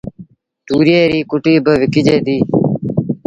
[0.67, 2.43] تُوريئي ريٚ ڪُٽيٚ با وڪجي ديٚ